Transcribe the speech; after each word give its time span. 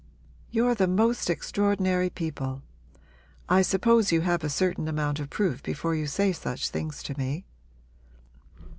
'You're 0.49 0.73
the 0.73 0.87
most 0.87 1.29
extraordinary 1.29 2.09
people. 2.09 2.63
I 3.47 3.61
suppose 3.61 4.11
you 4.11 4.21
have 4.21 4.43
a 4.43 4.49
certain 4.49 4.87
amount 4.87 5.19
of 5.19 5.29
proof 5.29 5.61
before 5.61 5.93
you 5.93 6.07
say 6.07 6.31
such 6.33 6.69
things 6.69 7.03
to 7.03 7.15
me?' 7.19 7.45